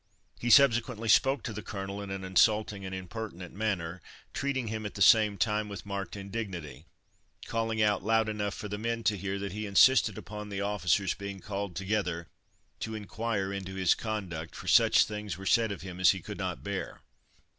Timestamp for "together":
11.75-12.27